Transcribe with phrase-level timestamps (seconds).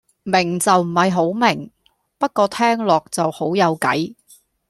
[0.23, 1.69] 明就唔係好明，
[2.17, 4.15] 不過聽落就好有計